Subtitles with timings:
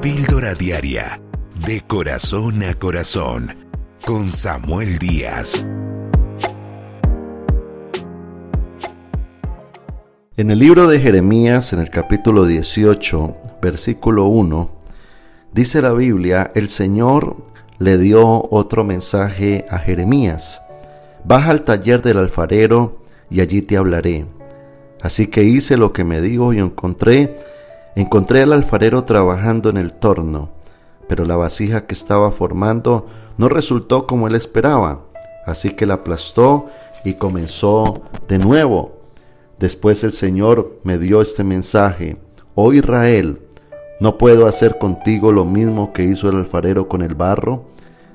[0.00, 1.20] Píldora Diaria,
[1.66, 3.48] de corazón a corazón,
[4.06, 5.66] con Samuel Díaz.
[10.36, 14.70] En el libro de Jeremías, en el capítulo 18, versículo 1,
[15.52, 17.36] dice la Biblia, el Señor
[17.80, 20.60] le dio otro mensaje a Jeremías.
[21.24, 24.26] Baja al taller del alfarero y allí te hablaré.
[25.02, 27.36] Así que hice lo que me dijo y encontré,
[28.00, 30.50] encontré al alfarero trabajando en el torno,
[31.08, 33.06] pero la vasija que estaba formando
[33.38, 35.00] no resultó como él esperaba,
[35.44, 36.66] así que la aplastó
[37.04, 39.00] y comenzó de nuevo.
[39.58, 42.18] Después el Señor me dio este mensaje,
[42.54, 43.40] oh Israel,
[43.98, 47.64] ¿no puedo hacer contigo lo mismo que hizo el alfarero con el barro?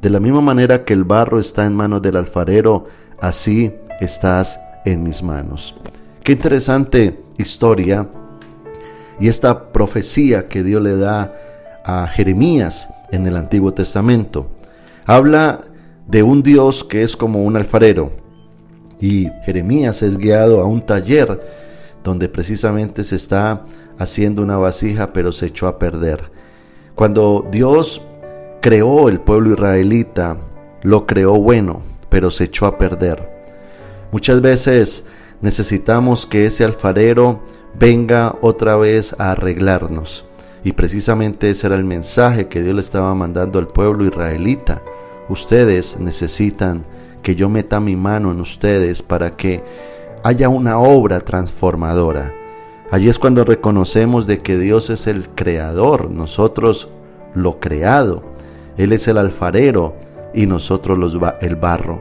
[0.00, 2.84] De la misma manera que el barro está en manos del alfarero,
[3.20, 5.74] así estás en mis manos.
[6.22, 8.08] Qué interesante historia
[9.18, 11.32] y esta profecía que Dios le da
[11.84, 14.50] a Jeremías en el Antiguo Testamento.
[15.04, 15.64] Habla
[16.06, 18.12] de un Dios que es como un alfarero
[19.00, 21.40] y Jeremías es guiado a un taller
[22.02, 23.64] donde precisamente se está
[23.98, 26.30] haciendo una vasija pero se echó a perder.
[26.94, 28.02] Cuando Dios
[28.60, 30.38] creó el pueblo israelita,
[30.82, 33.36] lo creó bueno, pero se echó a perder.
[34.12, 35.04] Muchas veces
[35.40, 37.42] necesitamos que ese alfarero
[37.78, 40.24] venga otra vez a arreglarnos.
[40.64, 44.82] Y precisamente ese era el mensaje que Dios le estaba mandando al pueblo israelita.
[45.28, 46.84] Ustedes necesitan
[47.22, 49.62] que yo meta mi mano en ustedes para que
[50.22, 52.32] haya una obra transformadora.
[52.90, 56.88] Allí es cuando reconocemos de que Dios es el creador, nosotros
[57.34, 58.22] lo creado.
[58.76, 59.96] Él es el alfarero
[60.34, 62.00] y nosotros los, el barro.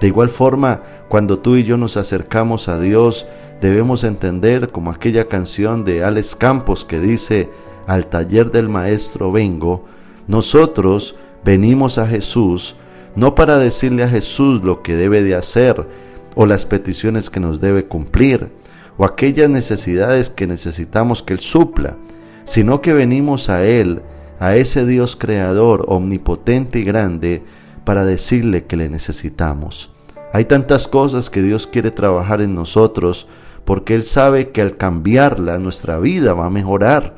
[0.00, 3.26] De igual forma, cuando tú y yo nos acercamos a Dios,
[3.60, 7.50] debemos entender como aquella canción de Alex Campos que dice,
[7.86, 9.84] al taller del Maestro vengo,
[10.26, 12.76] nosotros venimos a Jesús
[13.16, 15.86] no para decirle a Jesús lo que debe de hacer
[16.34, 18.50] o las peticiones que nos debe cumplir
[18.96, 21.96] o aquellas necesidades que necesitamos que Él supla,
[22.44, 24.02] sino que venimos a Él,
[24.38, 27.42] a ese Dios creador, omnipotente y grande,
[27.84, 29.90] para decirle que le necesitamos.
[30.32, 33.26] Hay tantas cosas que Dios quiere trabajar en nosotros
[33.64, 37.14] porque Él sabe que al cambiarla nuestra vida va a mejorar.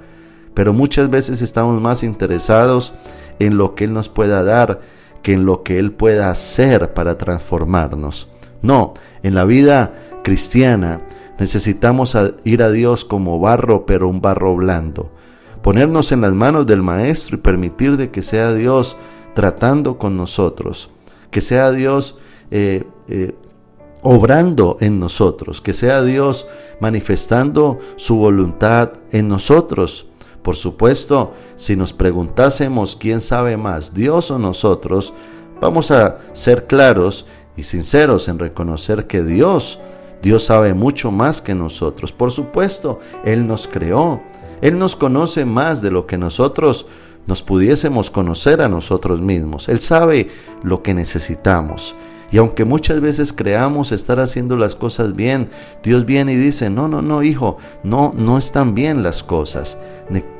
[0.54, 2.92] Pero muchas veces estamos más interesados
[3.38, 4.80] en lo que Él nos pueda dar
[5.22, 8.28] que en lo que Él pueda hacer para transformarnos.
[8.60, 9.92] No, en la vida
[10.24, 11.00] cristiana
[11.38, 15.12] necesitamos ir a Dios como barro, pero un barro blando.
[15.62, 18.96] Ponernos en las manos del Maestro y permitir de que sea Dios
[19.34, 20.90] tratando con nosotros,
[21.30, 22.18] que sea Dios
[22.50, 23.34] eh, eh,
[24.02, 26.46] obrando en nosotros, que sea Dios
[26.80, 30.06] manifestando su voluntad en nosotros.
[30.42, 35.14] Por supuesto, si nos preguntásemos quién sabe más, Dios o nosotros,
[35.60, 37.26] vamos a ser claros
[37.56, 39.78] y sinceros en reconocer que Dios,
[40.20, 42.12] Dios sabe mucho más que nosotros.
[42.12, 44.20] Por supuesto, Él nos creó,
[44.60, 46.86] Él nos conoce más de lo que nosotros
[47.26, 49.68] nos pudiésemos conocer a nosotros mismos.
[49.68, 50.28] Él sabe
[50.64, 51.94] lo que necesitamos.
[52.32, 55.50] Y aunque muchas veces creamos estar haciendo las cosas bien,
[55.82, 59.78] Dios viene y dice, no, no, no, hijo, no, no están bien las cosas.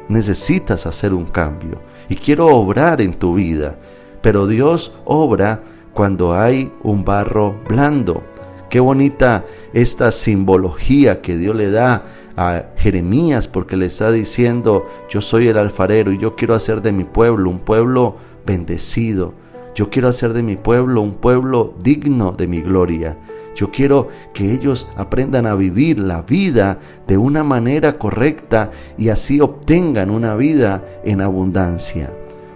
[0.09, 1.79] necesitas hacer un cambio.
[2.09, 3.77] Y quiero obrar en tu vida.
[4.23, 5.61] Pero Dios obra
[5.93, 8.23] cuando hay un barro blando.
[8.71, 12.05] Qué bonita esta simbología que Dios le da
[12.37, 16.93] a Jeremías porque le está diciendo, yo soy el alfarero y yo quiero hacer de
[16.93, 18.17] mi pueblo un pueblo
[18.47, 19.35] bendecido.
[19.75, 23.19] Yo quiero hacer de mi pueblo un pueblo digno de mi gloria.
[23.55, 29.41] Yo quiero que ellos aprendan a vivir la vida de una manera correcta y así
[29.41, 32.11] obtengan una vida en abundancia.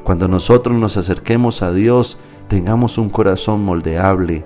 [0.04, 2.18] Cuando nosotros nos acerquemos a Dios,
[2.48, 4.44] tengamos un corazón moldeable,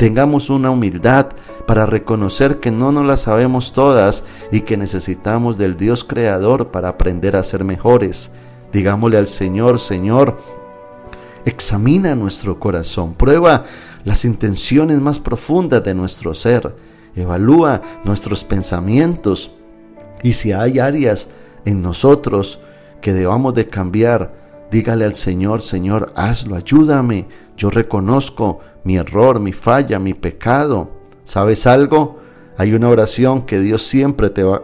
[0.00, 1.26] Tengamos una humildad
[1.66, 6.88] para reconocer que no nos las sabemos todas y que necesitamos del Dios creador para
[6.88, 8.30] aprender a ser mejores.
[8.72, 10.38] Digámosle al Señor, Señor,
[11.44, 13.64] examina nuestro corazón, prueba
[14.04, 16.74] las intenciones más profundas de nuestro ser,
[17.14, 19.52] evalúa nuestros pensamientos.
[20.22, 21.28] Y si hay áreas
[21.64, 22.60] en nosotros
[23.00, 24.34] que debamos de cambiar,
[24.70, 27.26] dígale al Señor, Señor, hazlo, ayúdame,
[27.56, 30.90] yo reconozco mi error, mi falla, mi pecado.
[31.24, 32.18] ¿Sabes algo?
[32.56, 34.62] Hay una oración que Dios siempre te va,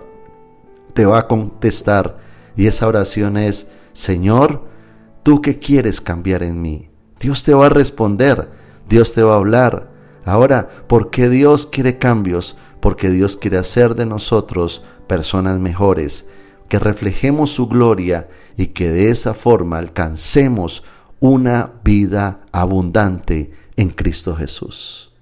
[0.95, 2.17] te va a contestar.
[2.57, 4.63] Y esa oración es, Señor,
[5.27, 6.89] ¿tú qué quieres cambiar en mí?
[7.19, 8.49] Dios te va a responder,
[8.89, 9.91] Dios te va a hablar.
[10.25, 12.57] Ahora, ¿por qué Dios quiere cambios?
[12.79, 16.29] Porque Dios quiere hacer de nosotros personas mejores.
[16.69, 20.83] que reflejemos su gloria y que de esa forma alcancemos
[21.21, 25.13] una vida abundante en Cristo Jesús.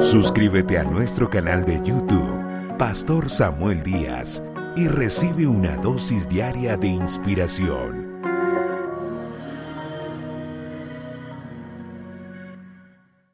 [0.00, 4.44] Suscríbete a nuestro canal de YouTube, Pastor Samuel Díaz,
[4.76, 8.05] y recibe una dosis diaria de inspiración.